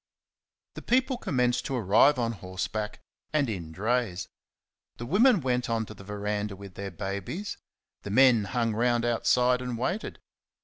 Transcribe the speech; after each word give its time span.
The 0.73 0.81
people 0.81 1.15
commenced 1.17 1.65
to 1.67 1.75
arrive 1.75 2.17
on 2.17 2.31
horseback 2.31 3.01
and 3.33 3.47
in 3.47 3.71
drays. 3.71 4.27
The 4.97 5.05
women 5.05 5.41
went 5.41 5.69
on 5.69 5.85
to 5.85 5.93
the 5.93 6.03
verandah 6.03 6.55
with 6.55 6.73
their 6.73 6.89
babies; 6.89 7.59
the 8.01 8.09
men 8.09 8.45
hung 8.45 8.73
round 8.73 9.05
outside 9.05 9.61
and 9.61 9.77
waited. 9.77 10.17